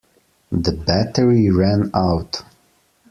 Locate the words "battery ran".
0.71-1.91